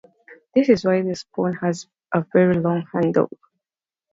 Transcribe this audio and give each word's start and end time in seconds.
This 0.55 0.67
is 0.69 0.83
why 0.83 1.03
the 1.03 1.13
spoon 1.15 1.53
has 1.61 1.85
a 2.11 2.25
very 2.33 2.55
long 2.55 2.87
handle. 2.91 3.29